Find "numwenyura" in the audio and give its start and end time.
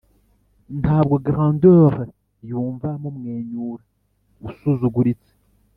3.01-3.83